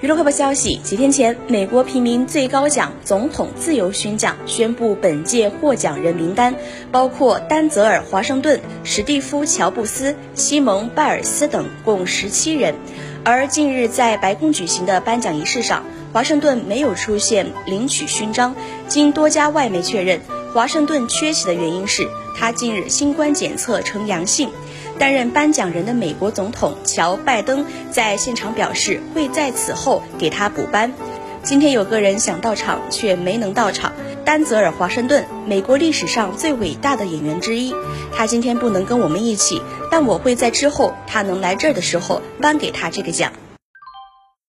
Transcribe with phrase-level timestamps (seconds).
[0.00, 6.54] 娱乐快报消息：几天前，美国平民最高奖总统自由勋奖宣布本届获奖人名单，
[6.90, 12.74] 包括丹泽尔·华盛顿、史蒂夫·乔布斯、西蒙·拜尔斯等，共十七人。
[13.24, 18.54] 而近日在白宫举行的颁奖仪式上，华盛顿没有出现领取勋章。
[18.88, 20.22] 经多家外媒确认，
[20.52, 24.50] 华盛顿缺席的原因是他近日新冠检测呈阳性。
[24.98, 30.92] 担任颁奖人的美国总统乔·拜登在现场表示，会在此后给他补颁。
[31.42, 33.94] 今天有个人想到场却没能到场，
[34.26, 37.74] 丹泽尔·华盛顿，美国历史上最伟大的演员之一。
[38.14, 43.32] 他今天不能跟我们一起，但我会在之后他能来这儿的时候颁给他这个奖。